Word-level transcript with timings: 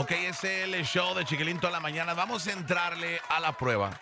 Ok, 0.00 0.12
es 0.12 0.44
el 0.44 0.84
show 0.84 1.12
de 1.16 1.24
Chiquilín 1.24 1.58
toda 1.58 1.72
la 1.72 1.80
mañana. 1.80 2.14
Vamos 2.14 2.46
a 2.46 2.52
entrarle 2.52 3.20
a 3.30 3.40
la 3.40 3.56
prueba. 3.56 4.00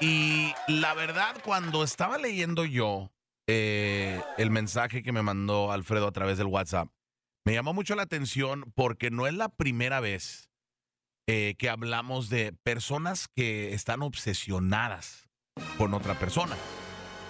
Y 0.00 0.54
la 0.68 0.94
verdad, 0.94 1.34
cuando 1.42 1.82
estaba 1.82 2.16
leyendo 2.16 2.64
yo 2.64 3.10
eh, 3.48 4.22
el 4.38 4.52
mensaje 4.52 5.02
que 5.02 5.10
me 5.10 5.22
mandó 5.22 5.72
Alfredo 5.72 6.06
a 6.06 6.12
través 6.12 6.38
del 6.38 6.46
WhatsApp, 6.46 6.90
me 7.44 7.54
llamó 7.54 7.74
mucho 7.74 7.96
la 7.96 8.02
atención 8.02 8.72
porque 8.76 9.10
no 9.10 9.26
es 9.26 9.34
la 9.34 9.48
primera 9.48 9.98
vez 9.98 10.48
eh, 11.26 11.56
que 11.58 11.68
hablamos 11.68 12.28
de 12.28 12.52
personas 12.62 13.26
que 13.26 13.74
están 13.74 14.02
obsesionadas 14.02 15.28
con 15.76 15.92
otra 15.92 16.20
persona. 16.20 16.56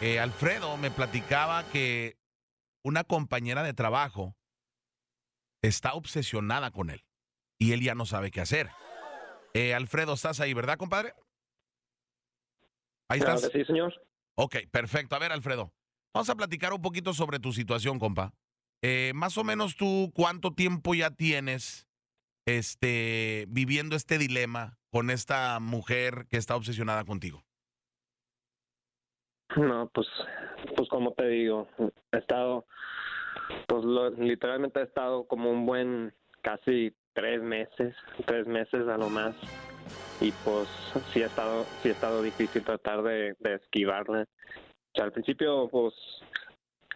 Eh, 0.02 0.20
Alfredo 0.20 0.76
me 0.76 0.90
platicaba 0.90 1.64
que 1.70 2.18
una 2.84 3.04
compañera 3.04 3.62
de 3.62 3.72
trabajo 3.72 4.36
está 5.62 5.94
obsesionada 5.94 6.72
con 6.72 6.90
él 6.90 7.06
y 7.61 7.72
él 7.72 7.82
ya 7.82 7.94
no 7.94 8.07
sabe 8.07 8.30
qué 8.32 8.40
hacer. 8.40 8.71
Eh, 9.54 9.75
Alfredo, 9.75 10.14
estás 10.14 10.40
ahí, 10.40 10.54
¿verdad, 10.54 10.79
compadre? 10.79 11.12
Ahí 13.08 13.21
Claro 13.21 13.36
estás. 13.36 13.50
que 13.52 13.58
sí, 13.58 13.64
señor. 13.66 13.94
Ok, 14.36 14.57
perfecto. 14.72 15.14
A 15.14 15.18
ver, 15.18 15.30
Alfredo, 15.30 15.72
vamos 16.14 16.30
a 16.30 16.35
platicar 16.36 16.72
un 16.72 16.80
poquito 16.80 17.12
sobre 17.12 17.38
tu 17.38 17.52
situación, 17.52 17.99
compa. 17.99 18.32
Eh, 18.82 19.12
más 19.14 19.36
o 19.36 19.44
menos 19.44 19.76
tú, 19.76 20.11
¿cuánto 20.14 20.54
tiempo 20.54 20.94
ya 20.94 21.11
tienes 21.11 21.86
este, 22.46 23.44
viviendo 23.49 23.94
este 23.94 24.16
dilema 24.16 24.79
con 24.90 25.11
esta 25.11 25.61
mujer 25.61 26.27
que 26.30 26.38
está 26.38 26.57
obsesionada 26.57 27.04
contigo? 27.04 27.44
No, 29.57 29.90
pues, 29.93 30.07
pues 30.77 30.88
como 30.88 31.13
te 31.13 31.27
digo, 31.27 31.68
he 32.12 32.16
estado, 32.16 32.66
pues 33.66 33.84
lo- 33.84 34.11
literalmente 34.11 34.80
he 34.80 34.84
estado 34.84 35.27
como 35.27 35.50
un 35.50 35.66
buen 35.66 36.14
casi 36.41 36.97
tres 37.12 37.42
meses, 37.42 37.95
tres 38.27 38.47
meses 38.47 38.89
a 38.89 38.97
lo 38.97 39.09
más. 39.09 39.34
Y 40.20 40.33
pues 40.33 40.69
sí 41.12 41.22
ha 41.22 41.27
estado, 41.27 41.64
sí 41.83 41.89
ha 41.89 41.92
estado 41.92 42.22
difícil 42.22 42.62
tratar 42.64 43.02
de, 43.02 43.34
de 43.39 43.55
esquivarla. 43.55 44.22
O 44.22 44.94
sea, 44.94 45.05
al 45.05 45.12
principio, 45.12 45.69
pues, 45.69 45.94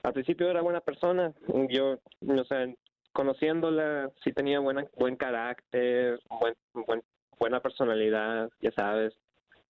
al 0.03 0.13
principio 0.13 0.51
era 0.51 0.61
buena 0.61 0.81
persona. 0.81 1.33
Yo, 1.71 1.99
o 2.27 2.45
sea, 2.45 2.67
conociéndola, 3.13 4.11
sí 4.23 4.33
tenía 4.33 4.59
buena, 4.61 4.85
buen 4.97 5.17
carácter, 5.17 6.21
buen, 6.41 6.55
buen, 6.87 7.03
buena 7.39 7.61
personalidad, 7.61 8.51
ya 8.61 8.73
sabes, 8.73 9.15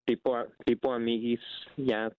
tipo, 0.05 0.37
tipo 0.65 0.93
amiguis, 0.93 1.41
ya 1.77 2.11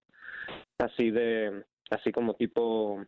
así 0.80 1.12
de 1.12 1.64
así 1.90 2.12
como 2.12 2.36
tipo 2.36 3.04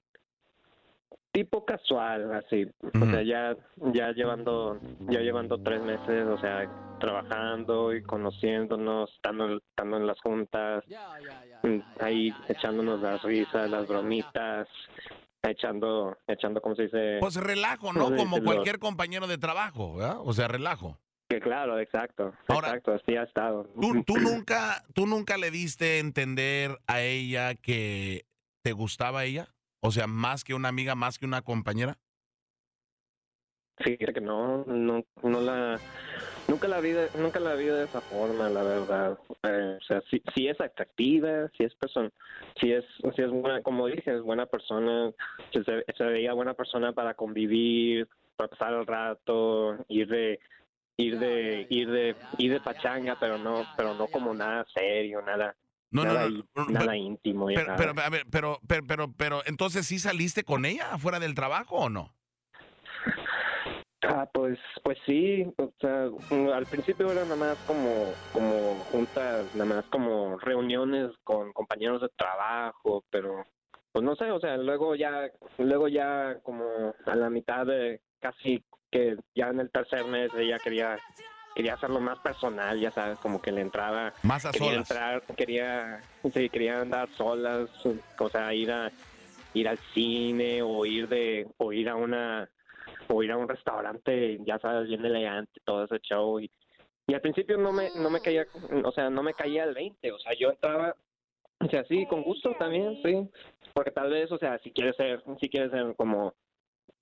tipo 1.38 1.64
casual 1.64 2.34
así 2.34 2.66
o 2.82 3.06
sea 3.06 3.22
ya 3.22 3.56
ya 3.94 4.12
llevando 4.12 4.80
ya 5.08 5.20
llevando 5.20 5.62
tres 5.62 5.80
meses 5.84 6.26
o 6.26 6.40
sea 6.40 6.68
trabajando 7.00 7.94
y 7.94 8.02
conociéndonos 8.02 9.12
estando 9.14 9.58
estando 9.58 9.98
en 9.98 10.08
las 10.08 10.20
juntas 10.22 10.84
ahí 12.00 12.34
echándonos 12.48 13.02
las 13.02 13.22
risas 13.22 13.70
las 13.70 13.88
bromitas 13.88 14.68
echando 15.44 16.18
echando 16.26 16.60
cómo 16.60 16.74
se 16.74 16.84
dice 16.84 17.18
Pues 17.20 17.36
relajo, 17.36 17.94
¿no? 17.94 18.08
Sí, 18.10 18.16
Como 18.16 18.44
cualquier 18.44 18.80
compañero 18.80 19.28
de 19.28 19.38
trabajo, 19.38 19.98
¿verdad? 19.98 20.18
O 20.24 20.34
sea, 20.34 20.48
relajo. 20.48 20.98
que 21.30 21.40
claro 21.40 21.78
exacto 21.80 22.34
Ahora, 22.48 22.70
exacto 22.70 22.94
así 22.94 23.16
ha 23.16 23.24
estado 23.24 23.66
¿Tú, 23.80 24.04
tú 24.04 24.18
nunca, 24.18 24.84
¿Tú 24.96 25.06
nunca 25.06 25.38
le 25.38 25.52
diste 25.52 25.98
a 25.98 26.00
entender 26.00 26.80
a 26.88 27.02
ella 27.02 27.54
que 27.54 28.26
te 28.64 28.72
gustaba 28.72 29.24
ella? 29.24 29.50
O 29.82 29.92
sea, 29.92 30.08
más 30.08 30.44
que 30.44 30.54
una 30.54 30.70
amiga, 30.70 30.96
más 30.96 31.18
que 31.18 31.26
una 31.26 31.42
compañera. 31.42 31.98
Fíjate 33.80 34.14
que 34.14 34.22
no, 34.22 34.64
no, 34.66 35.04
la, 35.22 35.80
nunca 36.48 36.68
la 36.68 36.80
vi, 36.80 36.92
de, 36.92 37.10
nunca 37.20 37.40
la 37.40 37.54
vi 37.54 37.66
de 37.66 37.84
esa 37.84 38.02
forma, 38.02 38.50
la 38.50 38.64
verdad. 38.64 39.20
Eh, 39.44 39.78
o 39.80 39.84
sea, 39.84 40.02
sí, 40.10 40.22
sí 40.34 40.48
es 40.48 40.60
atractiva, 40.60 41.48
sí 41.56 41.64
es 41.64 41.76
persona, 41.76 42.10
sí 42.60 42.72
es, 42.72 42.84
sí 43.16 43.22
es 43.22 43.30
buena, 43.30 43.62
como 43.62 43.86
dije, 43.86 44.16
es 44.16 44.24
buena 44.24 44.48
persona, 44.48 45.12
se, 45.54 45.64
se 45.64 46.04
veía 46.04 46.34
buena 46.34 46.56
persona 46.56 46.92
para 46.92 47.14
convivir, 47.14 48.08
para 48.36 48.50
pasar 48.50 48.74
el 48.74 48.88
rato, 48.88 49.78
ir 49.90 50.08
de, 50.08 50.40
ir 50.98 51.20
de, 51.20 51.68
ir 51.70 51.92
de, 51.92 52.16
ir 52.40 52.54
de 52.54 52.60
pachanga, 52.60 53.16
pero 53.20 53.38
no, 53.38 53.64
pero 53.78 53.94
no 53.94 54.08
como 54.08 54.34
nada 54.34 54.66
serio, 54.74 55.22
nada, 55.22 55.56
No, 55.90 56.04
no, 56.04 56.14
nada, 56.14 56.30
no. 56.30 56.44
no, 56.56 56.66
nada 56.66 56.86
pero, 56.88 56.94
íntimo. 56.96 57.50
ya 57.50 57.76
pero, 57.78 57.92
a 58.02 58.10
ver, 58.10 58.26
pero, 58.30 58.60
pero, 58.68 58.84
pero, 58.88 59.12
pero, 59.14 59.42
entonces 59.46 59.86
sí 59.86 60.00
saliste 60.00 60.44
con 60.44 60.66
ella 60.66 60.94
afuera 60.94 61.20
del 61.20 61.36
trabajo 61.36 61.76
o 61.76 61.90
no? 61.90 62.14
Ah, 64.04 64.30
pues, 64.32 64.60
pues 64.84 64.98
sí, 65.06 65.44
o 65.58 65.72
sea, 65.82 66.10
al 66.56 66.66
principio 66.68 67.12
era 67.12 67.24
nada 67.24 67.36
más 67.36 67.58
como, 67.66 68.14
como 68.32 68.76
juntas, 68.92 69.54
nada 69.56 69.66
más 69.66 69.86
como 69.86 70.38
reuniones 70.38 71.12
con 71.24 71.52
compañeros 71.52 72.02
de 72.02 72.10
trabajo, 72.16 73.04
pero, 73.10 73.46
pues 73.92 74.06
no 74.06 74.16
sé, 74.16 74.32
o 74.32 74.40
sea, 74.40 74.56
luego 74.58 74.96
ya, 74.96 75.32
luego 75.58 75.88
ya 75.88 76.40
como 76.44 76.94
a 77.06 77.16
la 77.16 77.30
mitad 77.30 77.66
de 77.66 78.00
casi 78.20 78.64
que 78.92 79.18
ya 79.36 79.50
en 79.50 79.60
el 79.60 79.72
tercer 79.72 80.06
mes 80.06 80.32
ella 80.38 80.60
quería, 80.60 80.98
quería 81.58 81.74
hacerlo 81.74 82.00
más 82.00 82.20
personal, 82.20 82.80
ya 82.80 82.92
sabes, 82.92 83.18
como 83.18 83.42
que 83.42 83.52
le 83.52 83.62
entraba, 83.62 84.14
Más 84.22 84.46
a 84.46 84.52
quería 84.52 84.74
solas. 84.74 84.92
entrar, 84.92 85.24
quería, 85.36 86.02
sí, 86.32 86.50
quería 86.52 86.82
andar 86.82 87.10
solas, 87.18 87.68
o 88.20 88.30
sea, 88.30 88.54
ir 88.54 88.72
a, 88.72 88.92
ir 89.56 89.68
al 89.68 89.80
cine 89.96 90.62
o 90.62 90.86
ir 90.86 91.08
de, 91.10 91.48
o 91.58 91.74
ir 91.74 91.90
a 91.90 91.96
una 91.96 92.48
o 93.08 93.24
ir 93.24 93.32
a 93.32 93.38
un 93.38 93.50
restaurante, 93.50 94.38
ya 94.46 94.60
sabes, 94.60 94.88
bien 94.88 95.04
elegante, 95.04 95.60
todo 95.66 95.86
ese 95.86 95.98
show. 96.00 96.40
Y, 96.40 96.52
y 97.08 97.16
al 97.16 97.22
principio 97.22 97.58
no 97.58 97.72
me, 97.72 97.90
no 97.96 98.12
me 98.12 98.22
caía, 98.22 98.46
o 98.84 98.92
sea, 98.92 99.10
no 99.10 99.24
me 99.24 99.34
caía 99.34 99.64
el 99.64 99.74
20, 99.74 100.12
o 100.12 100.20
sea, 100.20 100.34
yo 100.40 100.52
entraba, 100.52 100.96
o 101.60 101.70
sea, 101.70 101.84
sí, 101.86 102.06
con 102.06 102.22
gusto 102.22 102.54
también, 102.60 103.02
sí, 103.04 103.28
porque 103.74 103.90
tal 103.90 104.12
vez, 104.12 104.32
o 104.32 104.38
sea, 104.38 104.60
si 104.60 104.70
quieres 104.70 104.96
ser, 104.96 105.24
si 105.40 105.50
quieres 105.50 105.72
ser 105.72 105.96
como, 105.96 106.36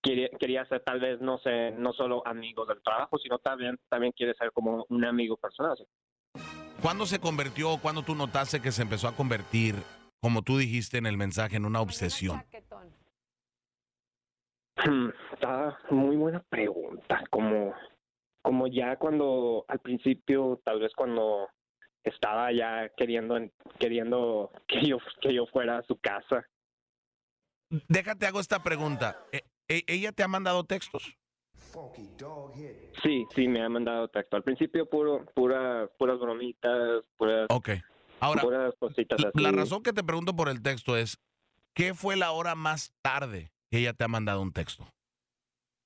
quería, 0.06 0.30
quería 0.40 0.66
ser 0.66 0.82
tal 0.84 1.00
vez, 1.00 1.20
no 1.20 1.40
sé, 1.40 1.72
no 1.72 1.92
solo 1.94 2.26
amigos 2.28 2.68
del 2.68 2.82
trabajo, 2.84 3.18
sino 3.18 3.40
también, 3.40 3.78
también 3.90 4.14
quiere 4.16 4.36
ser 4.36 4.52
como 4.52 4.86
un 4.88 5.06
amigo 5.06 5.36
personal. 5.36 5.76
¿Cuándo 6.82 7.06
se 7.06 7.20
convirtió 7.20 7.72
o 7.72 7.82
cuándo 7.82 8.04
tú 8.04 8.14
notaste 8.14 8.62
que 8.62 8.72
se 8.72 8.84
empezó 8.84 9.08
a 9.08 9.16
convertir, 9.16 9.76
como 10.22 10.44
tú 10.44 10.58
dijiste 10.58 10.98
en 11.00 11.08
el 11.08 11.18
mensaje, 11.18 11.58
en 11.58 11.66
una 11.66 11.82
obsesión? 11.82 12.44
Está 15.34 15.80
muy 15.90 16.16
buena 16.16 16.44
pregunta, 16.50 17.24
como, 17.32 17.74
como 18.44 18.68
ya 18.68 18.98
cuando 18.98 19.66
al 19.68 19.80
principio, 19.80 20.62
tal 20.64 20.80
vez 20.82 20.92
cuando 20.96 21.50
estaba 22.04 22.52
ya 22.52 22.90
queriendo, 22.96 23.40
queriendo 23.80 24.52
que 24.68 24.86
yo, 24.86 24.98
que 25.22 25.34
yo 25.34 25.48
fuera 25.48 25.80
a 25.80 25.84
su 25.84 25.98
casa. 25.98 26.46
Déjate, 27.88 28.28
hago 28.28 28.40
esta 28.40 28.62
pregunta. 28.62 29.26
¿E- 29.68 29.84
¿Ella 29.88 30.12
te 30.12 30.24
ha 30.24 30.28
mandado 30.28 30.64
textos? 30.64 31.18
Sí, 33.04 33.26
sí, 33.36 33.48
me 33.48 33.62
ha 33.64 33.70
mandado 33.70 34.08
texto. 34.08 34.38
Al 34.38 34.44
principio 34.44 34.90
puro, 34.90 35.26
pura, 35.36 35.90
puras 35.98 36.20
bromitas, 36.20 37.04
puras, 37.18 37.48
Ok. 37.50 37.70
Ahora, 38.20 38.42
puras 38.42 38.74
cositas 38.80 39.20
así. 39.20 39.44
la 39.44 39.52
razón 39.52 39.84
que 39.84 39.92
te 39.92 40.04
pregunto 40.04 40.36
por 40.36 40.48
el 40.50 40.62
texto 40.62 40.96
es, 40.96 41.18
¿qué 41.74 41.94
fue 41.94 42.16
la 42.16 42.32
hora 42.32 42.56
más 42.56 42.94
tarde 43.02 43.52
que 43.70 43.80
ella 43.80 43.94
te 43.94 44.06
ha 44.06 44.08
mandado 44.08 44.42
un 44.42 44.54
texto? 44.54 44.88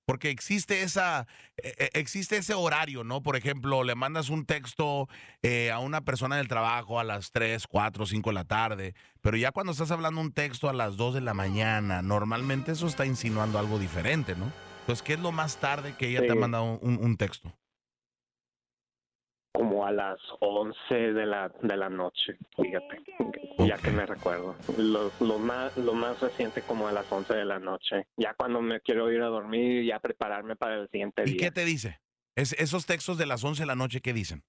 Porque 0.10 0.32
existe 0.32 0.82
esa, 0.82 1.28
eh, 1.58 1.72
eh, 1.78 1.90
existe 1.94 2.38
ese 2.38 2.56
horario, 2.56 3.04
¿no? 3.04 3.22
Por 3.22 3.36
ejemplo, 3.36 3.84
le 3.84 3.94
mandas 3.94 4.32
un 4.32 4.44
texto 4.44 5.08
eh, 5.44 5.70
a 5.70 5.78
una 5.78 6.02
persona 6.02 6.38
del 6.38 6.48
trabajo 6.48 7.00
a 7.00 7.04
las 7.04 7.30
3, 7.32 7.68
4, 7.68 8.08
5 8.08 8.32
de 8.32 8.34
la 8.34 8.44
tarde, 8.44 8.96
pero 9.22 9.38
ya 9.38 9.52
cuando 9.52 9.72
estás 9.72 9.92
hablando 9.92 10.20
un 10.20 10.32
texto 10.32 10.68
a 10.68 10.74
las 10.74 10.98
2 10.98 11.14
de 11.14 11.22
la 11.22 11.36
mañana, 11.36 12.02
normalmente 12.02 12.72
eso 12.72 12.88
está 12.88 13.06
insinuando 13.06 13.60
algo 13.60 13.78
diferente, 13.78 14.36
¿no? 14.36 14.52
Entonces, 14.80 15.04
¿qué 15.04 15.14
es 15.14 15.20
lo 15.20 15.32
más 15.32 15.58
tarde 15.58 15.94
que 15.96 16.08
ella 16.08 16.22
te 16.22 16.32
ha 16.32 16.36
mandado 16.36 16.80
un, 16.82 16.98
un 16.98 17.16
texto? 17.16 17.54
Como 19.52 19.86
a 19.86 19.92
las 19.92 20.20
11 20.40 20.96
de 21.14 21.26
la, 21.26 21.50
de 21.62 21.78
la 21.78 21.90
noche, 21.90 22.38
fíjate, 22.56 23.04
ya 23.58 23.78
que 23.78 23.92
me 23.92 24.06
recuerdo. 24.06 24.56
Lo, 24.78 25.12
lo, 25.20 25.40
más, 25.40 25.76
lo 25.76 25.94
más 25.94 26.20
reciente 26.20 26.62
como 26.64 26.88
a 26.88 26.92
las 26.92 27.06
11 27.12 27.34
de 27.36 27.46
la 27.46 27.60
noche, 27.60 28.08
ya 28.18 28.34
cuando 28.36 28.62
me 28.62 28.80
quiero 28.82 29.12
ir 29.12 29.22
a 29.22 29.28
dormir, 29.28 29.84
ya 29.86 30.00
prepararme 30.00 30.56
para 30.56 30.76
el 30.76 30.90
siguiente 30.90 31.24
¿Y 31.26 31.32
día. 31.32 31.38
qué 31.48 31.52
te 31.52 31.66
dice? 31.66 32.00
Es- 32.36 32.54
esos 32.54 32.86
textos 32.86 33.18
de 33.18 33.26
las 33.26 33.44
11 33.44 33.64
de 33.64 33.68
la 33.68 33.76
noche, 33.76 34.02
¿qué 34.02 34.14
dicen? 34.14 34.44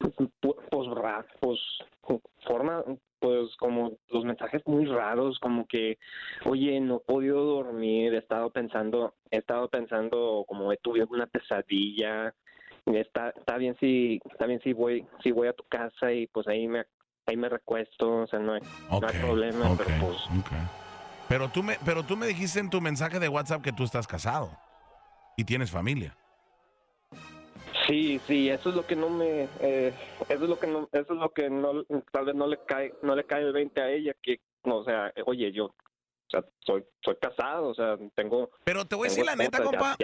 Pu- 0.00 0.30
Pues, 0.70 1.58
pues, 2.02 2.20
forma, 2.46 2.82
pues 3.20 3.54
como 3.56 3.96
los 4.08 4.24
mensajes 4.24 4.62
muy 4.66 4.84
raros, 4.86 5.38
como 5.38 5.66
que, 5.66 5.98
oye, 6.46 6.80
no 6.80 6.96
he 6.96 7.00
podido 7.00 7.44
dormir, 7.44 8.12
he 8.14 8.18
estado 8.18 8.50
pensando, 8.50 9.14
he 9.30 9.38
estado 9.38 9.68
pensando 9.68 10.44
como 10.48 10.72
he 10.72 10.76
tuve 10.78 11.04
una 11.04 11.26
pesadilla, 11.26 12.34
está, 12.86 13.30
está 13.30 13.56
bien 13.56 13.76
si, 13.80 14.20
está 14.30 14.46
bien 14.46 14.60
si 14.62 14.72
voy, 14.72 15.06
si 15.22 15.30
voy 15.30 15.48
a 15.48 15.52
tu 15.52 15.64
casa 15.64 16.12
y 16.12 16.26
pues 16.26 16.46
ahí 16.48 16.66
me, 16.66 16.84
ahí 17.26 17.36
me 17.36 17.48
recuesto, 17.48 18.22
o 18.22 18.26
sea, 18.26 18.38
no 18.38 18.54
hay, 18.54 18.60
no 18.90 19.06
hay 19.06 19.18
problema, 19.18 19.76
pero 19.76 19.90
pues. 20.00 20.16
Pero 21.28 21.48
tú, 21.48 21.62
me, 21.62 21.78
pero 21.84 22.02
tú 22.02 22.16
me 22.16 22.26
dijiste 22.26 22.60
en 22.60 22.70
tu 22.70 22.80
mensaje 22.80 23.18
de 23.18 23.28
WhatsApp 23.28 23.62
que 23.62 23.72
tú 23.72 23.84
estás 23.84 24.06
casado 24.06 24.50
y 25.36 25.44
tienes 25.44 25.70
familia. 25.70 26.16
Sí, 27.86 28.20
sí, 28.26 28.48
eso 28.48 28.68
es 28.68 28.76
lo 28.76 28.86
que 28.86 28.94
no 28.94 29.10
me, 29.10 29.48
eh, 29.60 29.92
eso 30.28 30.44
es 30.44 30.48
lo 30.48 30.58
que 30.58 30.66
no, 30.66 30.88
eso 30.92 31.12
es 31.14 31.18
lo 31.18 31.30
que 31.30 31.50
no, 31.50 31.84
tal 32.12 32.26
vez 32.26 32.34
no 32.34 32.46
le 32.46 32.58
cae, 32.64 32.92
no 33.02 33.16
le 33.16 33.24
cae 33.24 33.42
el 33.42 33.52
20 33.52 33.80
a 33.80 33.90
ella, 33.90 34.14
que, 34.22 34.40
o 34.62 34.84
sea, 34.84 35.12
oye, 35.26 35.50
yo, 35.52 35.74
sea, 36.32 36.44
soy, 36.60 36.84
soy 37.04 37.16
casado, 37.20 37.68
o 37.68 37.74
sea, 37.74 37.96
tengo. 38.14 38.50
Pero 38.64 38.84
te 38.84 38.96
voy 38.96 39.06
a 39.06 39.10
decir 39.10 39.24
la 39.24 39.36
neta, 39.36 39.62
compa, 39.62 39.96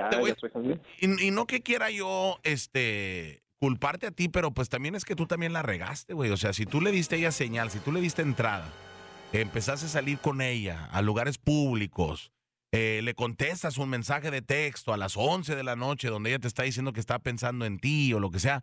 y, 1.01 1.27
y, 1.27 1.31
no 1.31 1.47
que 1.47 1.63
quiera 1.63 1.91
yo, 1.91 2.39
este, 2.43 3.43
culparte 3.59 4.07
a 4.07 4.11
ti, 4.11 4.29
pero 4.29 4.53
pues 4.53 4.69
también 4.69 4.95
es 4.95 5.05
que 5.05 5.17
tú 5.17 5.27
también 5.27 5.53
la 5.53 5.63
regaste, 5.63 6.15
güey, 6.15 6.31
o 6.31 6.37
sea, 6.37 6.53
si 6.53 6.67
tú 6.67 6.81
le 6.81 6.91
diste 6.91 7.17
a 7.17 7.19
ella 7.19 7.33
señal, 7.33 7.71
si 7.71 7.81
tú 7.81 7.93
le 7.93 8.01
diste 8.01 8.23
entrada, 8.23 8.69
empezaste 9.33 9.87
a 9.87 9.91
salir 9.91 10.19
con 10.19 10.41
ella 10.41 10.89
a 10.93 11.03
lugares 11.03 11.39
públicos 11.39 12.33
eh, 12.71 13.01
le 13.03 13.15
contestas 13.15 13.79
un 13.79 13.89
mensaje 13.89 14.31
de 14.31 14.43
texto 14.43 14.93
a 14.93 14.99
las 14.99 15.17
11 15.17 15.57
de 15.57 15.63
la 15.63 15.75
noche 15.75 16.09
donde 16.09 16.31
ella 16.31 16.39
te 16.39 16.49
está 16.49 16.65
diciendo 16.65 16.93
que 16.93 17.01
está 17.01 17.19
pensando 17.19 17.65
en 17.65 17.79
ti 17.79 18.13
o 18.13 18.21
lo 18.21 18.31
que 18.31 18.41
sea, 18.41 18.63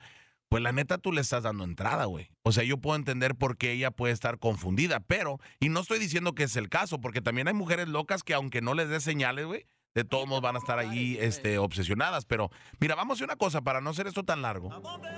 pues 0.55 0.63
la 0.63 0.71
neta 0.71 0.97
tú 0.97 1.11
le 1.11 1.19
estás 1.19 1.43
dando 1.43 1.65
entrada, 1.65 2.05
güey. 2.05 2.29
O 2.43 2.53
sea, 2.53 2.63
yo 2.63 2.77
puedo 2.77 2.95
entender 2.95 3.35
por 3.35 3.57
qué 3.57 3.73
ella 3.73 3.91
puede 3.91 4.13
estar 4.13 4.39
confundida, 4.39 5.01
pero, 5.01 5.37
y 5.59 5.67
no 5.67 5.81
estoy 5.81 5.99
diciendo 5.99 6.31
que 6.31 6.43
es 6.43 6.55
el 6.55 6.69
caso, 6.69 7.01
porque 7.01 7.19
también 7.19 7.49
hay 7.49 7.53
mujeres 7.53 7.89
locas 7.89 8.23
que 8.23 8.33
aunque 8.33 8.61
no 8.61 8.73
les 8.73 8.87
dé 8.87 9.01
señales, 9.01 9.47
güey, 9.47 9.65
de 9.95 10.05
todos 10.05 10.25
modos 10.29 10.41
van 10.41 10.55
a 10.55 10.59
estar 10.59 10.79
ahí 10.79 11.17
este, 11.19 11.57
obsesionadas. 11.57 12.23
Pero 12.23 12.51
mira, 12.79 12.95
vamos 12.95 13.11
a 13.11 13.13
hacer 13.15 13.25
una 13.25 13.35
cosa, 13.35 13.63
para 13.63 13.81
no 13.81 13.89
hacer 13.89 14.07
esto 14.07 14.23
tan 14.23 14.41
largo, 14.41 14.69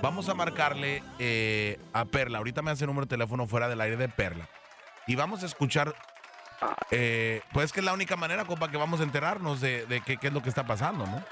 vamos 0.02 0.28
a 0.28 0.34
marcarle 0.34 1.04
eh, 1.20 1.78
a 1.92 2.04
Perla. 2.06 2.38
Ahorita 2.38 2.60
me 2.62 2.72
hace 2.72 2.82
el 2.82 2.88
número 2.88 3.06
de 3.06 3.10
teléfono 3.10 3.46
fuera 3.46 3.68
del 3.68 3.80
aire 3.80 3.96
de 3.96 4.08
Perla. 4.08 4.48
Y 5.06 5.14
vamos 5.14 5.44
a 5.44 5.46
escuchar 5.46 5.94
eh, 6.90 7.42
pues 7.52 7.72
que 7.72 7.78
es 7.78 7.86
la 7.86 7.92
única 7.92 8.16
manera, 8.16 8.44
compa, 8.44 8.72
que 8.72 8.76
vamos 8.76 8.98
a 8.98 9.04
enterarnos 9.04 9.60
de, 9.60 10.02
qué, 10.04 10.18
es 10.20 10.32
lo 10.32 10.42
que 10.42 10.48
está 10.48 10.66
pasando, 10.66 11.06
¿no? 11.06 11.22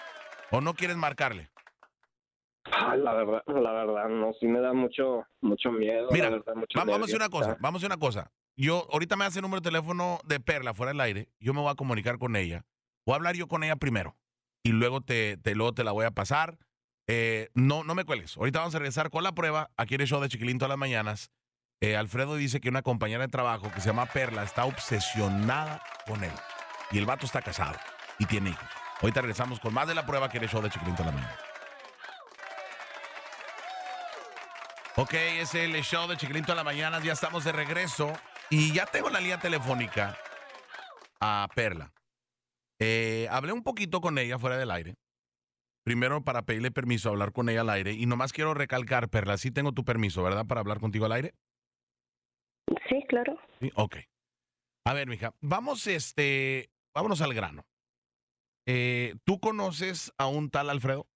¿O 0.53 0.61
no 0.61 0.75
quieres 0.75 0.97
marcarle? 0.97 1.49
La 2.97 3.13
verdad, 3.13 3.43
la 3.47 3.73
verdad, 3.73 4.09
no, 4.09 4.33
sí 4.39 4.47
me 4.47 4.61
da 4.61 4.73
mucho, 4.73 5.25
mucho 5.41 5.71
miedo. 5.71 6.09
Mira, 6.11 6.31
vamos, 6.75 7.01
a 7.01 7.05
hacer 7.05 7.17
una 7.17 7.29
cosa, 7.29 7.57
vamos 7.61 7.83
a 7.83 7.87
hacer 7.87 7.97
una 7.97 8.01
cosa. 8.01 8.33
Yo, 8.57 8.87
ahorita 8.91 9.17
me 9.17 9.25
hace 9.25 9.39
el 9.39 9.43
número 9.43 9.61
de 9.61 9.71
teléfono 9.71 10.19
de 10.25 10.41
Perla 10.41 10.75
fuera 10.75 10.93
del 10.93 11.01
aire, 11.01 11.29
yo 11.41 11.53
me 11.53 11.61
voy 11.61 11.71
a 11.71 11.75
comunicar 11.75 12.19
con 12.19 12.37
ella. 12.37 12.65
Voy 13.05 13.13
a 13.13 13.17
hablar 13.17 13.37
yo 13.37 13.47
con 13.49 13.63
ella 13.63 13.77
primero 13.77 14.17
y 14.63 14.71
luego 14.71 15.01
te, 15.01 15.37
te, 15.37 15.55
luego 15.55 15.73
te 15.75 15.85
la 15.85 15.93
voy 15.93 16.07
a 16.07 16.11
pasar. 16.11 16.59
Eh, 17.07 17.51
no, 17.55 17.85
no 17.85 17.95
me 17.95 18.05
cuelgues. 18.05 18.37
Ahorita 18.37 18.59
vamos 18.59 18.75
a 18.75 18.79
regresar 18.79 19.11
con 19.11 19.23
la 19.23 19.33
prueba 19.33 19.71
aquí 19.77 19.95
en 19.95 20.01
el 20.01 20.07
show 20.09 20.21
de 20.21 20.29
Chiquilín 20.29 20.59
todas 20.59 20.71
las 20.71 20.79
mañanas. 20.79 21.31
Eh, 21.81 21.97
Alfredo 21.97 22.35
dice 22.37 22.61
que 22.61 22.69
una 22.69 22.83
compañera 22.83 23.23
de 23.23 23.29
trabajo 23.29 23.71
que 23.73 23.81
se 23.81 23.89
llama 23.89 24.07
Perla 24.07 24.43
está 24.43 24.65
obsesionada 24.65 25.83
con 26.07 26.25
él. 26.25 26.33
Y 26.91 26.99
el 26.99 27.07
vato 27.07 27.27
está 27.27 27.43
casado 27.43 27.79
y 28.19 28.27
tiene 28.27 28.51
hijos. 28.51 28.69
Ahorita 29.01 29.21
regresamos 29.21 29.61
con 29.61 29.75
más 29.75 29.87
de 29.87 29.95
la 29.95 30.07
prueba 30.07 30.29
que 30.29 30.39
el 30.39 30.49
show 30.49 30.63
de 30.63 30.71
Chiquilín 30.71 30.97
la 30.99 31.13
mañana. 31.13 31.37
Ok, 34.99 35.13
es 35.13 35.55
el 35.55 35.75
show 35.83 36.09
de 36.09 36.17
Chiquilín 36.17 36.51
a 36.51 36.55
la 36.55 36.65
mañana. 36.65 37.03
Ya 37.05 37.13
estamos 37.13 37.45
de 37.45 37.53
regreso. 37.53 38.11
Y 38.49 38.73
ya 38.73 38.87
tengo 38.87 39.11
la 39.11 39.21
línea 39.21 39.39
telefónica 39.39 40.17
a 41.21 41.47
Perla. 41.55 41.93
Eh, 42.79 43.29
hablé 43.31 43.53
un 43.53 43.63
poquito 43.63 44.01
con 44.01 44.17
ella 44.17 44.39
fuera 44.39 44.57
del 44.57 44.71
aire. 44.71 44.95
Primero 45.85 46.25
para 46.25 46.43
pedirle 46.43 46.71
permiso 46.71 47.09
a 47.09 47.13
hablar 47.13 47.33
con 47.33 47.51
ella 47.51 47.61
al 47.61 47.69
aire. 47.69 47.93
Y 47.93 48.07
nomás 48.07 48.33
quiero 48.33 48.55
recalcar, 48.55 49.11
Perla, 49.11 49.37
sí 49.37 49.51
tengo 49.51 49.73
tu 49.73 49.85
permiso, 49.85 50.23
¿verdad? 50.23 50.47
Para 50.47 50.63
hablar 50.63 50.81
contigo 50.81 51.05
al 51.05 51.13
aire. 51.13 51.35
Sí, 52.89 53.05
claro. 53.07 53.39
Sí, 53.61 53.71
ok. 53.75 53.97
A 54.87 54.95
ver, 54.95 55.09
mija, 55.09 55.35
vamos, 55.43 55.87
este, 55.89 56.71
vámonos 56.95 57.21
al 57.21 57.35
grano. 57.35 57.67
Eh, 58.67 59.15
¿Tú 59.25 59.41
conoces 59.41 60.11
a 60.17 60.27
un 60.27 60.49
tal 60.49 60.71
Alfredo? 60.71 61.07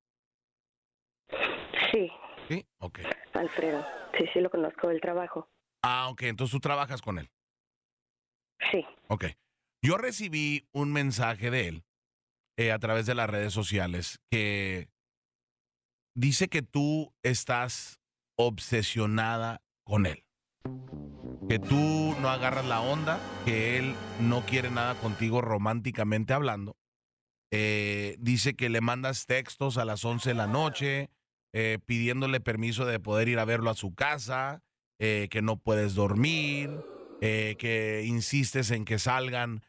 Sí. 1.90 2.10
Sí, 2.50 2.66
ok. 2.78 2.98
Alfredo, 3.34 3.86
sí, 4.18 4.24
sí 4.32 4.40
lo 4.40 4.50
conozco 4.50 4.88
del 4.88 5.00
trabajo. 5.00 5.48
Ah, 5.82 6.08
ok, 6.08 6.22
entonces 6.22 6.52
tú 6.52 6.58
trabajas 6.58 7.00
con 7.00 7.20
él. 7.20 7.30
Sí. 8.72 8.84
Ok. 9.06 9.26
Yo 9.82 9.96
recibí 9.96 10.68
un 10.72 10.92
mensaje 10.92 11.50
de 11.50 11.68
él 11.68 11.84
eh, 12.58 12.72
a 12.72 12.78
través 12.80 13.06
de 13.06 13.14
las 13.14 13.30
redes 13.30 13.52
sociales 13.52 14.20
que 14.30 14.88
dice 16.16 16.48
que 16.48 16.62
tú 16.62 17.14
estás 17.22 18.00
obsesionada 18.36 19.62
con 19.84 20.06
él 20.06 20.24
que 21.48 21.58
tú 21.58 22.14
no 22.20 22.28
agarras 22.28 22.64
la 22.66 22.80
onda, 22.80 23.18
que 23.44 23.76
él 23.76 23.96
no 24.20 24.42
quiere 24.46 24.70
nada 24.70 24.94
contigo 24.94 25.40
románticamente 25.40 26.32
hablando. 26.32 26.76
Eh, 27.50 28.14
dice 28.20 28.54
que 28.54 28.68
le 28.68 28.80
mandas 28.80 29.26
textos 29.26 29.76
a 29.76 29.84
las 29.84 30.04
11 30.04 30.30
de 30.30 30.34
la 30.34 30.46
noche 30.46 31.10
eh, 31.52 31.78
pidiéndole 31.84 32.40
permiso 32.40 32.84
de 32.86 33.00
poder 33.00 33.28
ir 33.28 33.38
a 33.38 33.44
verlo 33.44 33.70
a 33.70 33.74
su 33.74 33.94
casa, 33.94 34.62
eh, 34.98 35.28
que 35.30 35.42
no 35.42 35.56
puedes 35.56 35.94
dormir, 35.94 36.84
que 37.20 38.02
insistes 38.06 38.70
en 38.70 38.86
que 38.86 38.98
salgan 38.98 39.62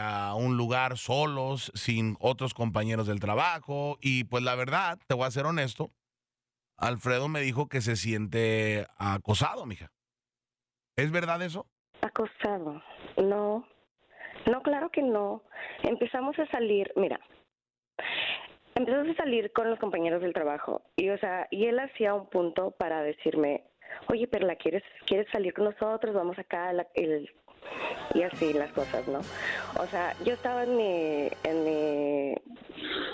a 0.00 0.34
un 0.36 0.56
lugar 0.56 0.96
solos, 0.96 1.72
sin 1.74 2.16
otros 2.20 2.54
compañeros 2.54 3.08
del 3.08 3.18
trabajo. 3.18 3.98
Y 4.00 4.24
pues 4.24 4.44
la 4.44 4.54
verdad, 4.54 4.96
te 5.08 5.14
voy 5.14 5.26
a 5.26 5.32
ser 5.32 5.46
honesto, 5.46 5.90
Alfredo 6.78 7.28
me 7.28 7.40
dijo 7.40 7.68
que 7.68 7.80
se 7.80 7.96
siente 7.96 8.86
acosado, 8.98 9.66
mija. 9.66 9.90
¿Es 10.96 11.10
verdad 11.10 11.42
eso? 11.42 11.66
Acosado. 12.02 12.80
No. 13.16 13.66
No, 14.46 14.62
claro 14.62 14.88
que 14.90 15.02
no. 15.02 15.42
Empezamos 15.82 16.38
a 16.38 16.46
salir, 16.46 16.90
mira, 16.94 17.18
empezamos 18.78 19.08
a 19.08 19.22
salir 19.22 19.52
con 19.52 19.68
los 19.68 19.78
compañeros 19.78 20.22
del 20.22 20.32
trabajo 20.32 20.82
y, 20.96 21.10
o 21.10 21.18
sea, 21.18 21.48
y 21.50 21.66
él 21.66 21.78
hacía 21.78 22.14
un 22.14 22.26
punto 22.26 22.70
para 22.70 23.02
decirme, 23.02 23.64
oye, 24.08 24.26
Perla, 24.28 24.56
¿quieres, 24.56 24.84
quieres 25.04 25.26
salir 25.32 25.52
con 25.52 25.64
nosotros? 25.64 26.14
Vamos 26.14 26.38
acá, 26.38 26.70
el, 26.94 27.30
y 28.14 28.22
así 28.22 28.52
las 28.52 28.72
cosas, 28.72 29.06
¿no? 29.08 29.18
O 29.80 29.86
sea, 29.86 30.14
yo 30.24 30.32
estaba 30.32 30.62
en 30.62 30.76
mi, 30.76 31.28
en 31.44 31.64
mi 31.64 32.34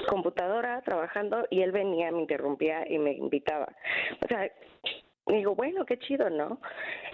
computadora 0.07 0.83
trabajando 0.83 1.47
y 1.51 1.63
él 1.63 1.73
venía, 1.73 2.13
me 2.13 2.21
interrumpía 2.21 2.85
y 2.89 2.99
me 2.99 3.13
invitaba. 3.13 3.69
O 4.23 4.29
sea, 4.29 4.51
digo, 5.27 5.55
bueno, 5.55 5.87
qué 5.87 5.99
chido, 5.99 6.29
¿no? 6.29 6.61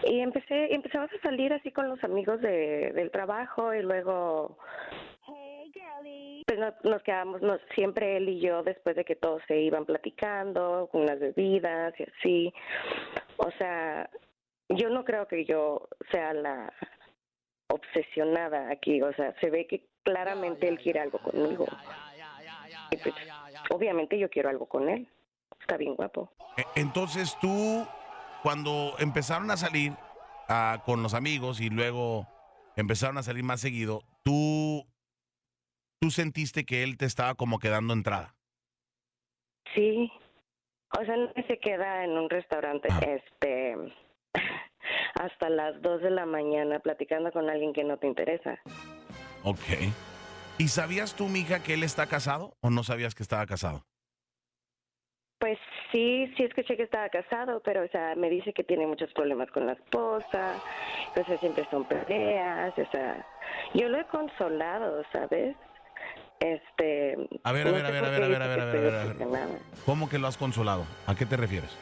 Y 0.04 0.20
empecé, 0.20 0.74
empezamos 0.74 1.10
a 1.12 1.22
salir 1.22 1.52
así 1.52 1.70
con 1.70 1.88
los 1.88 2.02
amigos 2.02 2.40
de, 2.40 2.92
del 2.94 3.12
trabajo 3.12 3.72
y 3.72 3.82
luego 3.82 4.58
pues 6.50 6.74
nos, 6.82 7.02
quedamos, 7.02 7.42
nos, 7.42 7.60
siempre 7.76 8.16
él 8.16 8.28
y 8.28 8.40
yo, 8.40 8.64
después 8.64 8.96
de 8.96 9.04
que 9.04 9.14
todos 9.14 9.40
se 9.46 9.60
iban 9.60 9.84
platicando, 9.84 10.88
con 10.90 11.06
las 11.06 11.20
bebidas 11.20 11.94
y 11.96 12.02
así. 12.02 12.54
O 13.36 13.50
sea, 13.52 14.10
yo 14.68 14.88
no 14.88 15.04
creo 15.04 15.28
que 15.28 15.44
yo 15.44 15.88
sea 16.10 16.34
la 16.34 16.72
obsesionada 17.68 18.68
aquí, 18.68 19.00
o 19.00 19.12
sea, 19.12 19.32
se 19.40 19.48
ve 19.48 19.68
que 19.68 19.86
claramente 20.02 20.66
él 20.66 20.80
quiere 20.80 20.98
algo 20.98 21.20
conmigo. 21.20 21.66
Pues, 22.90 23.14
obviamente 23.70 24.18
yo 24.18 24.28
quiero 24.28 24.48
algo 24.48 24.66
con 24.66 24.88
él. 24.88 25.06
Está 25.60 25.76
bien 25.76 25.94
guapo. 25.94 26.32
E, 26.56 26.80
entonces 26.80 27.36
tú 27.40 27.86
cuando 28.42 28.96
empezaron 28.98 29.52
a 29.52 29.56
salir 29.56 29.92
ah, 30.48 30.82
con 30.84 31.00
los 31.04 31.14
amigos 31.14 31.60
y 31.60 31.70
luego 31.70 32.26
empezaron 32.74 33.18
a 33.18 33.22
salir 33.22 33.44
más 33.44 33.60
seguido, 33.60 34.02
tú, 34.24 34.84
tú 36.00 36.10
sentiste 36.10 36.64
que 36.64 36.82
él 36.82 36.96
te 36.96 37.04
estaba 37.04 37.34
como 37.34 37.58
quedando 37.58 37.92
entrada. 37.92 38.34
Sí. 39.74 40.10
O 40.98 41.04
sea, 41.04 41.16
no 41.16 41.32
se 41.46 41.58
queda 41.58 42.04
en 42.04 42.12
un 42.12 42.28
restaurante 42.28 42.88
ah. 42.90 43.00
este 43.00 43.76
hasta 45.20 45.50
las 45.50 45.80
2 45.82 46.02
de 46.02 46.10
la 46.10 46.26
mañana 46.26 46.80
platicando 46.80 47.30
con 47.30 47.48
alguien 47.48 47.72
que 47.72 47.84
no 47.84 47.98
te 47.98 48.06
interesa. 48.06 48.58
Ok. 49.44 49.92
¿Y 50.58 50.68
sabías 50.68 51.14
tú, 51.14 51.28
mija, 51.28 51.62
que 51.62 51.74
él 51.74 51.82
está 51.82 52.06
casado 52.06 52.54
o 52.60 52.70
no 52.70 52.82
sabías 52.82 53.14
que 53.14 53.22
estaba 53.22 53.46
casado? 53.46 53.84
Pues 55.38 55.58
sí, 55.90 56.30
sí 56.36 56.42
escuché 56.42 56.76
que 56.76 56.82
estaba 56.82 57.08
casado, 57.08 57.62
pero 57.62 57.82
o 57.82 57.88
sea, 57.88 58.14
me 58.14 58.28
dice 58.28 58.52
que 58.52 58.62
tiene 58.62 58.86
muchos 58.86 59.10
problemas 59.14 59.50
con 59.52 59.66
la 59.66 59.72
esposa, 59.72 60.60
entonces 61.08 61.40
siempre 61.40 61.66
son 61.70 61.84
peleas, 61.84 62.78
o 62.78 62.90
sea, 62.90 63.26
yo 63.72 63.88
lo 63.88 64.00
he 64.00 64.04
consolado, 64.08 65.02
¿sabes? 65.12 65.56
Este. 66.40 67.16
A 67.44 67.52
ver, 67.52 67.68
a 67.68 67.70
ver, 67.70 67.86
a 67.86 67.90
ver, 67.90 68.04
a 68.04 68.10
ver, 68.10 68.22
a 68.22 68.28
ver, 68.28 68.42
a 68.42 68.46
ver, 68.46 68.60
a 68.60 68.64
ver, 68.66 68.94
a 68.94 69.46
ver. 69.46 69.58
¿Cómo 69.84 70.08
que 70.08 70.18
lo 70.18 70.26
has 70.26 70.38
consolado? 70.38 70.86
¿A 71.06 71.14
qué 71.14 71.26
te 71.26 71.36
refieres? 71.36 71.76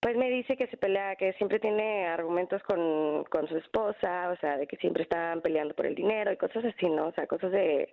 Pues 0.00 0.16
me 0.16 0.30
dice 0.30 0.56
que 0.56 0.68
se 0.68 0.76
pelea, 0.76 1.16
que 1.16 1.32
siempre 1.34 1.58
tiene 1.58 2.06
argumentos 2.06 2.62
con, 2.62 3.24
con 3.24 3.48
su 3.48 3.56
esposa, 3.56 4.30
o 4.30 4.36
sea, 4.36 4.56
de 4.56 4.66
que 4.66 4.76
siempre 4.76 5.02
están 5.02 5.40
peleando 5.40 5.74
por 5.74 5.86
el 5.86 5.94
dinero 5.94 6.32
y 6.32 6.36
cosas 6.36 6.64
así, 6.64 6.88
¿no? 6.88 7.08
O 7.08 7.12
sea, 7.12 7.26
cosas 7.26 7.50
de, 7.52 7.92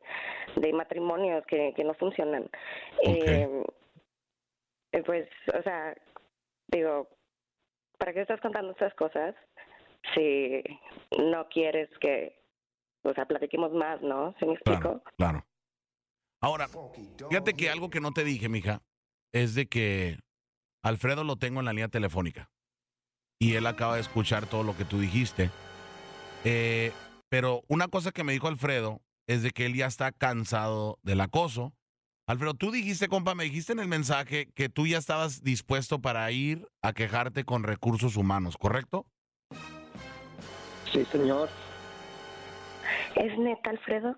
de 0.55 0.73
matrimonios 0.73 1.45
que, 1.45 1.73
que 1.75 1.83
no 1.83 1.93
funcionan. 1.95 2.47
Eh, 3.03 3.63
eh, 4.91 5.03
pues, 5.03 5.27
o 5.57 5.61
sea, 5.63 5.95
digo, 6.67 7.07
¿para 7.97 8.13
qué 8.13 8.21
estás 8.21 8.39
contando 8.39 8.71
estas 8.71 8.93
cosas 8.93 9.35
si 10.13 10.63
no 11.17 11.49
quieres 11.49 11.89
que, 11.99 12.35
o 13.05 13.13
sea, 13.13 13.25
platiquemos 13.25 13.71
más, 13.73 14.01
¿no? 14.01 14.35
¿Se 14.39 14.45
me 14.45 14.53
explico? 14.53 14.79
Claro, 14.81 15.03
claro. 15.17 15.45
Ahora, 16.41 16.67
fíjate 17.29 17.53
que 17.53 17.69
algo 17.69 17.89
que 17.89 18.01
no 18.01 18.11
te 18.11 18.23
dije, 18.23 18.49
mija, 18.49 18.81
es 19.33 19.55
de 19.55 19.67
que 19.67 20.19
Alfredo 20.83 21.23
lo 21.23 21.37
tengo 21.37 21.59
en 21.59 21.65
la 21.65 21.73
línea 21.73 21.87
telefónica 21.87 22.49
y 23.39 23.55
él 23.55 23.65
acaba 23.67 23.95
de 23.95 24.01
escuchar 24.01 24.45
todo 24.45 24.63
lo 24.63 24.75
que 24.77 24.85
tú 24.85 24.99
dijiste. 24.99 25.49
Eh, 26.43 26.91
pero 27.29 27.63
una 27.67 27.87
cosa 27.87 28.11
que 28.11 28.23
me 28.23 28.33
dijo 28.33 28.47
Alfredo 28.47 29.01
es 29.27 29.43
de 29.43 29.51
que 29.51 29.65
él 29.65 29.75
ya 29.75 29.87
está 29.87 30.11
cansado 30.11 30.99
del 31.01 31.21
acoso. 31.21 31.73
Alfredo, 32.27 32.53
tú 32.53 32.71
dijiste, 32.71 33.07
compa, 33.07 33.35
me 33.35 33.43
dijiste 33.43 33.73
en 33.73 33.79
el 33.79 33.87
mensaje 33.87 34.47
que 34.53 34.69
tú 34.69 34.87
ya 34.87 34.97
estabas 34.97 35.43
dispuesto 35.43 35.99
para 35.99 36.29
ir 36.31 36.67
a 36.81 36.93
quejarte 36.93 37.43
con 37.43 37.63
recursos 37.63 38.17
humanos, 38.17 38.57
¿correcto? 38.57 39.05
Sí, 40.91 41.03
señor. 41.05 41.49
¿Es 43.15 43.37
neta, 43.37 43.69
Alfredo? 43.69 44.15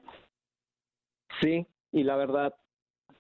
Sí, 1.42 1.66
y 1.92 2.04
la 2.04 2.16
verdad, 2.16 2.56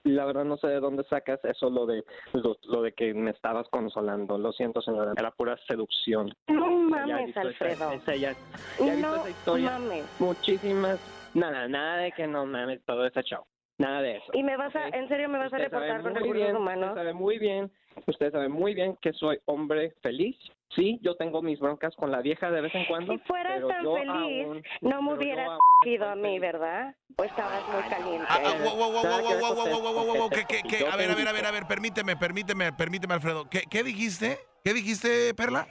la 0.03 0.25
verdad 0.25 0.45
no 0.45 0.57
sé 0.57 0.67
de 0.67 0.79
dónde 0.79 1.03
sacas 1.05 1.43
eso 1.45 1.69
lo 1.69 1.85
de 1.85 2.03
lo, 2.33 2.57
lo 2.63 2.81
de 2.81 2.93
que 2.93 3.13
me 3.13 3.31
estabas 3.31 3.67
consolando. 3.69 4.37
Lo 4.37 4.51
siento, 4.53 4.81
señora, 4.81 5.13
era 5.17 5.31
pura 5.31 5.57
seducción. 5.67 6.33
No 6.47 6.67
mames, 6.71 7.35
Alfredo. 7.37 7.91
esa- 7.91 8.15
ya- 8.15 8.33
ya 8.79 8.93
he 8.93 8.95
visto 8.95 9.09
No 9.11 9.15
esa 9.17 9.29
historia. 9.29 9.71
mames. 9.71 10.05
Muchísimas, 10.19 10.99
nada, 11.33 11.67
nada 11.67 11.97
de 11.97 12.11
que 12.13 12.25
no 12.27 12.45
mames 12.45 12.83
todo 12.85 13.05
ese 13.05 13.21
show. 13.23 13.43
Nada 13.77 14.01
de 14.01 14.17
eso. 14.17 14.31
¿Y 14.33 14.41
me 14.41 14.57
vas 14.57 14.75
a, 14.75 14.87
en 14.87 15.07
serio 15.07 15.29
me 15.29 15.37
vas 15.37 15.53
a 15.53 15.57
reportar 15.57 16.01
con 16.01 16.15
recursos 16.15 16.33
bien, 16.35 16.55
humanos? 16.55 16.89
Usted 16.89 17.01
sabe 17.01 17.13
muy 17.13 17.37
bien, 17.37 17.71
usted 18.07 18.31
sabe 18.31 18.47
muy 18.49 18.73
bien 18.73 18.97
que 19.01 19.13
soy 19.13 19.39
hombre 19.45 19.93
feliz. 20.01 20.35
Sí, 20.75 20.99
yo 21.03 21.15
tengo 21.15 21.43
mis 21.43 21.59
broncas 21.59 21.95
con 21.95 22.11
la 22.11 22.21
vieja 22.21 22.49
de 22.49 22.61
vez 22.61 22.73
en 22.73 22.85
cuando. 22.85 23.13
Si 23.13 23.19
fueras 23.19 23.53
pero 23.55 23.67
tan 23.67 23.83
yo 23.83 23.93
feliz, 23.95 24.09
aún- 24.45 24.63
no 24.81 25.01
me 25.03 25.13
hubieras 25.13 25.59
ido 25.85 26.07
a 26.07 26.15
mí. 26.15 26.39
¿verdad? 26.39 26.95
¿O 27.17 27.23
estabas 27.23 27.61
muy 27.69 27.83
caliente? 27.83 28.27
Wow, 28.63 28.75
wow, 28.75 28.91
wow, 28.91 29.03
nada 29.03 29.21
wow, 29.21 29.27
que 29.27 29.33
ver 29.35 29.41
wow, 29.43 29.49
con 29.49 29.57
wow, 29.57 29.67
eso, 29.67 29.81
wow, 29.81 29.93
wow, 29.93 30.05
wow, 30.05 30.05
wow, 30.17 30.29
porque 30.29 30.45
que- 30.47 30.61
que- 30.63 30.67
que- 30.67 30.79
yo 30.79 30.91
A 30.91 30.95
ver, 30.95 31.11
a 31.11 31.15
ver, 31.15 31.27
a 31.27 31.31
ver, 31.31 31.45
a 31.45 31.51
ver, 31.51 31.63
permíteme, 31.67 32.15
permíteme, 32.17 32.73
permíteme, 32.73 33.13
Alfredo. 33.13 33.47
¿Qué, 33.49 33.61
qué 33.69 33.83
dijiste? 33.83 34.39
¿Qué 34.63 34.73
dijiste, 34.73 35.33
Perla? 35.35 35.67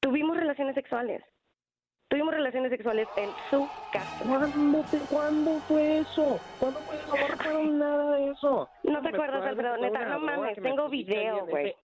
Tuvimos 0.00 0.36
relaciones 0.36 0.74
sexuales. 0.76 1.22
Tuvimos 2.16 2.32
relaciones 2.32 2.70
sexuales 2.70 3.06
en 3.18 3.28
su 3.50 3.68
casa. 3.92 4.08
¿Cuándo, 4.26 4.82
te- 4.90 4.98
¿Cuándo 5.00 5.60
fue 5.68 5.98
eso? 5.98 6.40
¿Cuándo 6.58 6.80
fue 6.80 6.96
eso? 6.96 7.06
No 7.14 7.26
recuerdo 7.28 7.62
nada 7.64 8.16
de 8.16 8.30
eso. 8.30 8.70
¿No 8.84 9.02
te 9.02 9.08
acuerdas, 9.08 9.42
acuerdo 9.46 9.74
Alfredo? 9.74 9.76
Neta, 9.76 10.04
no 10.06 10.18
mames, 10.20 10.62
tengo 10.62 10.88
video, 10.88 11.44
güey. 11.44 11.66
ese- 11.68 11.76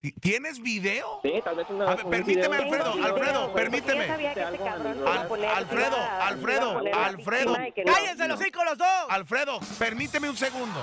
¿Ti- 0.00 0.12
¿Tienes 0.12 0.62
video? 0.62 1.18
Sí, 1.24 1.32
tal 1.42 1.56
vez 1.56 1.66
una, 1.70 1.90
A 1.90 1.96
ver, 1.96 2.06
permíteme, 2.06 2.56
video- 2.56 2.62
Alfredo, 2.62 2.92
video, 2.92 3.04
Alfredo, 3.14 3.52
permíteme. 3.52 4.06
Yo 4.06 4.12
sabía 4.12 4.32
que 4.34 4.40
ese 4.40 4.48
Algo, 4.48 4.64
cabrón 4.64 4.86
amigo. 4.86 4.94
se 4.94 5.10
iba 5.10 5.20
a 5.24 5.26
poner- 5.28 5.48
Al- 5.50 5.56
se 5.68 5.74
iba 5.74 5.86
Alfredo, 5.88 5.96
a- 5.96 6.26
Alfredo, 6.28 6.60
se 6.60 6.62
iba 6.62 6.70
a 6.70 6.74
poner 6.78 6.94
la 6.94 7.06
Alfredo. 7.06 7.54
¡Cállense 7.92 8.28
los 8.28 8.40
hocico 8.40 8.64
los 8.64 8.78
dos! 8.78 9.06
Alfredo, 9.08 9.58
permíteme 9.76 10.30
un 10.30 10.36
segundo. 10.36 10.80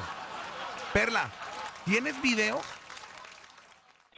Perla, 0.92 1.30
¿tienes 1.86 2.22
video? 2.22 2.60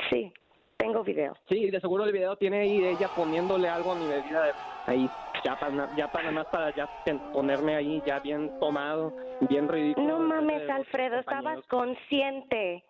Sí, 0.09 0.33
tengo 0.77 1.03
video. 1.03 1.37
Sí, 1.47 1.69
de 1.69 1.79
seguro 1.79 2.05
el 2.05 2.11
video 2.11 2.35
tiene 2.37 2.61
ahí 2.61 2.81
de 2.81 2.91
ella 2.91 3.09
poniéndole 3.15 3.69
algo 3.69 3.91
a 3.91 3.95
mi 3.95 4.07
bebida 4.07 4.41
de- 4.43 4.53
ahí, 4.89 5.09
ya 5.43 5.59
para, 5.59 5.95
ya 5.95 6.11
para 6.11 6.31
nada 6.31 6.43
más 6.43 6.47
para 6.51 6.75
ya 6.75 6.87
ponerme 7.33 7.75
ahí 7.75 8.01
ya 8.05 8.19
bien 8.19 8.51
tomado, 8.59 9.13
bien 9.49 9.67
ridículo. 9.67 10.07
No 10.07 10.19
mames, 10.19 10.69
Alfredo, 10.69 11.19
estabas 11.19 11.65
consciente. 11.67 12.83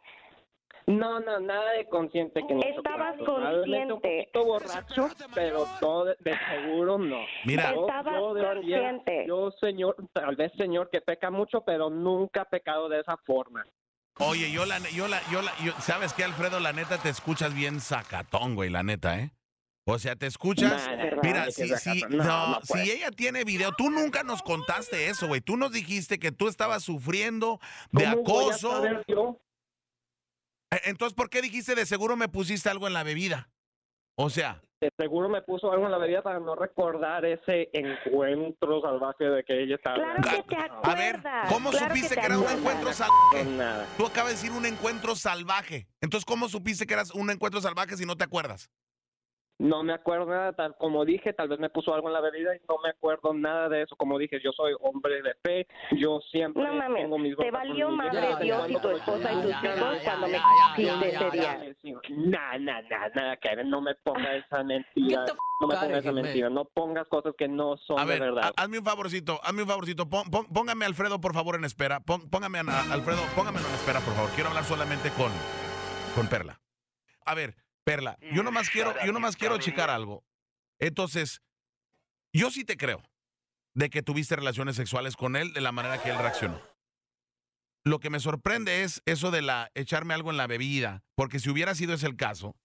No, 0.88 1.20
no, 1.20 1.40
nada 1.40 1.74
de 1.74 1.86
consciente 1.88 2.42
que 2.48 2.54
no. 2.56 2.62
Estabas 2.62 3.16
Probablemente 3.18 3.94
un 3.94 4.00
consciente. 4.00 4.18
poquito 4.32 4.46
borracho, 4.46 5.08
pero 5.36 5.68
todo 5.80 6.06
de, 6.06 6.16
de 6.20 6.36
seguro 6.50 6.98
no. 6.98 7.20
Mira. 7.46 7.74
Yo- 7.76 7.82
Estabas 7.82 8.16
yo 8.16 8.34
de 8.34 8.42
verdad, 8.42 8.56
consciente. 8.56 9.26
Yo, 9.28 9.52
señor, 9.60 9.96
tal 10.14 10.36
vez 10.36 10.52
señor 10.58 10.90
que 10.90 11.02
peca 11.02 11.30
mucho, 11.30 11.62
pero 11.64 11.92
nunca 11.92 12.42
ha 12.42 12.46
pecado 12.46 12.90
de 12.90 13.02
esa 13.02 13.18
forma. 13.18 13.64
Oye, 14.22 14.52
yo 14.52 14.66
la, 14.66 14.80
yo 14.90 15.08
la, 15.08 15.20
yo 15.32 15.42
la, 15.44 15.52
yo- 15.64 15.74
¿sabes 15.80 16.14
qué, 16.14 16.24
Alfredo? 16.24 16.60
La 16.60 16.74
neta 16.74 16.98
te 16.98 17.10
escuchas 17.10 17.54
bien 17.54 17.80
sacatón, 17.80 18.56
güey, 18.56 18.70
la 18.72 18.82
neta, 18.82 19.20
¿eh? 19.20 19.30
O 19.92 20.00
sea, 20.00 20.16
te 20.16 20.28
escuchas. 20.28 20.88
Nah, 20.88 20.96
¿verdad? 20.96 21.22
Mira, 21.24 21.52
si, 21.52 21.68
sacatón. 21.68 21.94
si, 22.10 22.16
No, 22.16 22.24
no, 22.24 22.48
no 22.52 22.60
puede. 22.68 22.86
si 22.86 22.92
ella 22.92 23.12
tiene 23.12 23.44
video, 23.44 23.72
tú 23.78 23.90
nunca 23.90 24.24
nos 24.24 24.42
contaste 24.44 25.08
eso, 25.10 25.28
güey. 25.28 25.42
Tú 25.42 25.58
nos 25.58 25.72
dijiste 25.72 26.20
que 26.20 26.32
tú 26.32 26.48
estabas 26.48 26.84
sufriendo 26.84 27.60
de 27.92 28.04
¿Cómo 28.06 28.24
voy 28.24 28.44
a 28.44 28.46
acoso. 28.54 28.72
saber 28.72 29.04
yo? 29.08 29.40
Eh, 30.72 30.82
Entonces, 30.86 31.16
¿por 31.16 31.30
qué 31.30 31.42
dijiste 31.42 31.74
de 31.76 31.86
seguro 31.86 32.16
me 32.16 32.30
pusiste 32.30 32.70
algo 32.70 32.88
en 32.88 32.94
la 32.94 33.04
bebida? 33.04 33.50
O 34.16 34.30
sea, 34.30 34.62
De 34.82 34.92
seguro 34.98 35.28
me 35.30 35.42
puso 35.42 35.72
algo 35.72 35.86
en 35.86 35.92
la 35.92 35.98
bebida 35.98 36.22
para 36.22 36.40
no 36.40 36.54
recordar 36.56 37.26
ese 37.26 37.70
encuentro 37.74 38.82
salvaje 38.82 39.24
de 39.24 39.44
que 39.44 39.64
ella 39.64 39.76
estaba. 39.76 39.96
Claro 39.96 40.46
que 40.46 40.56
te 40.56 40.72
a 40.84 40.96
ver. 40.96 41.20
¿cómo 41.50 41.70
claro 41.72 41.88
supiste 41.88 42.16
te 42.16 42.22
que, 42.22 42.26
era 42.28 42.38
un 42.38 42.50
encuentro 42.50 42.94
salvaje? 42.94 43.46
nada. 43.46 43.88
Tú 43.98 44.06
acabas 44.06 44.32
de 44.32 44.36
decir 44.36 44.52
un 44.52 44.66
encuentro 44.66 45.16
salvaje. 45.16 45.88
Entonces, 46.02 46.26
¿cómo 46.26 46.48
supiste 46.48 46.86
que 46.86 46.94
eras 46.94 47.12
un 47.12 47.30
encuentro 47.32 47.60
salvaje 47.62 47.98
si 47.98 48.06
no 48.06 48.16
te 48.18 48.24
acuerdas? 48.26 48.70
No 49.60 49.84
me 49.84 49.92
acuerdo 49.94 50.26
nada, 50.26 50.54
tal 50.54 50.74
como 50.78 51.04
dije, 51.04 51.34
tal 51.34 51.50
vez 51.50 51.60
me 51.60 51.70
puso 51.70 51.94
algo 51.94 52.08
en 52.08 52.14
la 52.14 52.22
bebida 52.22 52.56
y 52.56 52.60
no 52.68 52.78
me 52.82 52.90
acuerdo 52.92 53.34
nada 53.34 53.68
de 53.68 53.82
eso. 53.82 53.96
Como 53.98 54.18
dije, 54.18 54.40
yo 54.42 54.52
soy 54.54 54.74
hombre 54.80 55.22
de 55.22 55.36
fe, 55.44 55.68
yo 55.98 56.22
siempre 56.32 56.64
No 56.64 56.74
mames, 56.76 57.04
tengo 57.04 57.18
mis 57.20 57.36
te 57.36 57.52
valió 57.52 57.90
madre 57.90 58.36
Dios 58.42 58.70
y 58.70 58.78
tu 58.78 58.90
esposa 58.90 59.34
y 59.34 59.42
tus 59.42 59.52
hijos 59.52 59.98
cuando 60.06 60.28
me 60.30 60.40
quisiste 60.78 61.10
ese 61.10 61.30
día. 61.32 61.76
nah, 62.10 62.58
nah, 62.58 62.82
nada, 63.14 63.36
Karen, 63.38 63.70
no 63.70 63.82
me 63.82 63.96
pongas 63.96 64.46
esa 64.46 64.64
mentira. 64.64 65.26
No 65.62 65.68
me 65.68 65.76
pongas 65.76 65.92
esa 65.92 66.12
mentira, 66.14 66.50
no 66.50 66.64
pongas 66.64 67.08
cosas 67.10 67.34
que 67.38 67.50
no 67.50 67.76
son 67.86 68.00
A 68.00 68.06
ver, 68.06 68.22
de 68.22 68.32
verdad. 68.32 68.54
ha- 68.56 68.64
hazme 68.64 68.80
un 68.80 68.86
favorcito, 68.86 69.42
hazme 69.44 69.64
un 69.64 69.68
favorcito. 69.68 70.08
Pon- 70.10 70.30
pon- 70.32 70.48
póngame 70.48 70.86
a 70.86 70.88
Alfredo, 70.88 71.20
por 71.20 71.34
favor, 71.34 71.56
en 71.56 71.66
espera. 71.66 72.00
Pon- 72.00 72.30
póngame 72.30 72.60
a 72.60 72.62
a 72.62 72.94
Alfredo, 72.94 73.20
póngamelo 73.36 73.68
en 73.68 73.74
espera, 73.76 74.00
por 74.00 74.14
favor. 74.14 74.30
Quiero 74.36 74.50
hablar 74.52 74.64
solamente 74.64 75.10
con, 75.12 75.32
con 76.16 76.28
Perla. 76.30 76.62
A 77.26 77.36
ver, 77.36 77.56
Perla, 77.90 78.20
yo 78.34 78.44
nomás 78.44 78.70
quiero, 78.70 78.94
yo 79.04 79.12
nomás 79.12 79.36
quiero 79.36 79.58
checar 79.58 79.90
algo. 79.90 80.24
Entonces, 80.78 81.42
yo 82.32 82.52
sí 82.52 82.64
te 82.64 82.78
creo 82.78 83.02
de 83.74 83.90
que 83.90 84.04
tuviste 84.04 84.36
relaciones 84.36 84.76
sexuales 84.76 85.16
con 85.16 85.36
él 85.36 85.54
de 85.54 85.62
la 85.62 85.72
manera 85.72 86.00
que 86.00 86.12
él 86.12 86.20
reaccionó. 86.20 86.62
Lo 87.84 87.98
que 87.98 88.12
me 88.12 88.20
sorprende 88.20 88.84
es 88.84 89.02
eso 89.08 89.32
de 89.32 89.42
la 89.42 89.72
echarme 89.74 90.14
algo 90.14 90.30
en 90.30 90.38
la 90.38 90.46
bebida, 90.46 91.02
porque 91.16 91.40
si 91.40 91.50
hubiera 91.50 91.74
sido 91.74 91.96
ese 91.96 92.06
el 92.06 92.16
caso, 92.16 92.56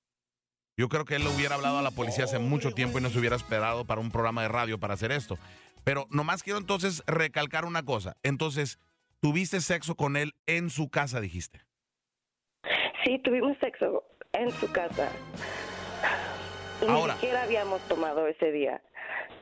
yo 0.76 0.90
creo 0.90 1.06
que 1.06 1.16
él 1.16 1.24
lo 1.24 1.30
hubiera 1.30 1.54
hablado 1.54 1.78
a 1.78 1.82
la 1.82 1.92
policía 1.92 2.24
hace 2.24 2.38
mucho 2.38 2.72
tiempo 2.72 2.98
y 2.98 3.00
no 3.00 3.08
se 3.08 3.18
hubiera 3.18 3.36
esperado 3.36 3.86
para 3.86 4.02
un 4.02 4.10
programa 4.10 4.42
de 4.42 4.48
radio 4.48 4.78
para 4.78 4.92
hacer 4.92 5.10
esto. 5.10 5.38
Pero 5.84 6.06
nomás 6.10 6.42
quiero 6.42 6.58
entonces 6.58 7.02
recalcar 7.06 7.64
una 7.64 7.82
cosa. 7.82 8.18
Entonces, 8.22 8.78
tuviste 9.20 9.62
sexo 9.62 9.94
con 9.94 10.18
él 10.18 10.34
en 10.44 10.68
su 10.68 10.90
casa, 10.90 11.22
dijiste. 11.22 11.64
Sí, 13.06 13.18
tuvimos 13.24 13.56
sexo 13.58 14.04
en 14.34 14.50
su 14.52 14.70
casa. 14.72 15.10
Ni 16.82 16.88
Ahora. 16.88 17.14
siquiera 17.14 17.42
habíamos 17.42 17.80
tomado 17.82 18.26
ese 18.26 18.52
día. 18.52 18.82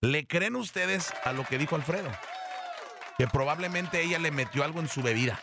¿Le 0.00 0.26
creen 0.26 0.56
ustedes 0.56 1.12
a 1.24 1.32
lo 1.32 1.44
que 1.44 1.58
dijo 1.58 1.76
Alfredo? 1.76 2.10
Que 3.18 3.26
probablemente 3.26 4.02
ella 4.02 4.18
le 4.18 4.30
metió 4.30 4.64
algo 4.64 4.80
en 4.80 4.88
su 4.88 5.02
bebida. 5.02 5.38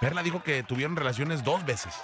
Perla 0.00 0.22
dijo 0.22 0.42
que 0.42 0.62
tuvieron 0.62 0.96
relaciones 0.96 1.44
dos 1.44 1.64
veces. 1.64 1.94